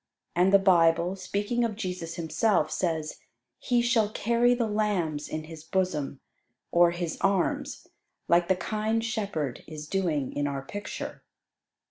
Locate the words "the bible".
0.51-1.15